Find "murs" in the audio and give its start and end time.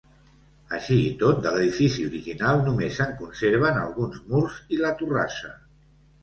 4.33-4.57